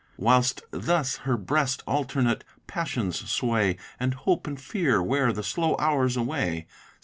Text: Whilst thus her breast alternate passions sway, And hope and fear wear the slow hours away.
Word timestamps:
Whilst 0.17 0.63
thus 0.71 1.17
her 1.29 1.37
breast 1.37 1.83
alternate 1.85 2.43
passions 2.65 3.19
sway, 3.29 3.77
And 3.99 4.15
hope 4.15 4.47
and 4.47 4.59
fear 4.59 4.99
wear 5.03 5.31
the 5.31 5.43
slow 5.43 5.77
hours 5.77 6.17
away. 6.17 6.65